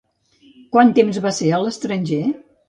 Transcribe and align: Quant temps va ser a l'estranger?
Quant 0.75 0.93
temps 0.99 1.19
va 1.27 1.33
ser 1.41 1.51
a 1.53 1.61
l'estranger? 1.65 2.21